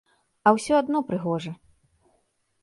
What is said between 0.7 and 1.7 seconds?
адно прыгожа!